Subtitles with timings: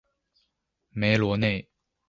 [0.89, 1.69] 梅罗内。